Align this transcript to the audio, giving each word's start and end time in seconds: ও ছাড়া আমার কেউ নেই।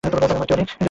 ও 0.03 0.07
ছাড়া 0.13 0.35
আমার 0.35 0.47
কেউ 0.49 0.57
নেই। 0.59 0.67